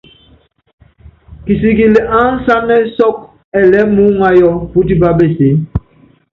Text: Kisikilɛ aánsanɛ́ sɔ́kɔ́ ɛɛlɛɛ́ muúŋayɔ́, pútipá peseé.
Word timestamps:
Kisikilɛ 1.45 2.01
aánsanɛ́ 2.17 2.79
sɔ́kɔ́ 2.95 3.29
ɛɛlɛɛ́ 3.57 3.89
muúŋayɔ́, 3.93 4.53
pútipá 4.71 5.09
peseé. 5.17 5.53